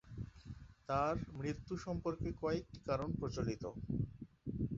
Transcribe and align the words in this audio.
তার 0.89 1.15
মৃত্যু 1.33 1.73
সম্পর্কে 1.77 2.29
কয়েকটি 2.41 2.79
কারণ 2.87 3.09
প্রচোলিত। 3.19 3.63